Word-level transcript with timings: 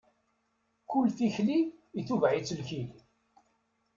Kul 0.89 1.07
tikli 1.17 1.59
itubeɛ-itt 1.99 2.55
lkil. 2.59 2.89